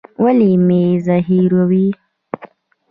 [0.23, 1.87] ولي مي زهيروې؟